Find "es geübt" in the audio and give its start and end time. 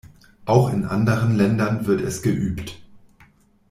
2.01-2.79